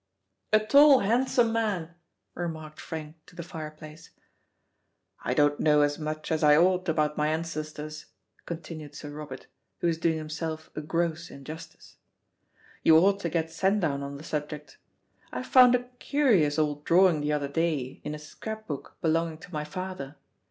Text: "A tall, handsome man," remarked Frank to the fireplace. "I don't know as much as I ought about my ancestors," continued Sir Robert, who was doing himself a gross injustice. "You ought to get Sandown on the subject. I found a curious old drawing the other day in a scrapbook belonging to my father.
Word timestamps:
"A 0.51 0.59
tall, 0.59 1.01
handsome 1.01 1.53
man," 1.53 1.93
remarked 2.33 2.81
Frank 2.81 3.17
to 3.27 3.35
the 3.35 3.43
fireplace. 3.43 4.09
"I 5.23 5.35
don't 5.35 5.59
know 5.59 5.81
as 5.81 5.99
much 5.99 6.31
as 6.31 6.43
I 6.43 6.57
ought 6.57 6.89
about 6.89 7.17
my 7.17 7.27
ancestors," 7.27 8.07
continued 8.47 8.95
Sir 8.95 9.11
Robert, 9.11 9.45
who 9.79 9.85
was 9.85 9.99
doing 9.99 10.17
himself 10.17 10.71
a 10.75 10.81
gross 10.81 11.29
injustice. 11.29 11.97
"You 12.81 12.97
ought 12.97 13.19
to 13.19 13.29
get 13.29 13.51
Sandown 13.51 14.01
on 14.01 14.17
the 14.17 14.23
subject. 14.23 14.79
I 15.31 15.43
found 15.43 15.75
a 15.75 15.83
curious 15.99 16.57
old 16.57 16.83
drawing 16.83 17.21
the 17.21 17.33
other 17.33 17.47
day 17.47 18.01
in 18.03 18.15
a 18.15 18.17
scrapbook 18.17 18.97
belonging 19.03 19.37
to 19.37 19.53
my 19.53 19.65
father. 19.65 20.15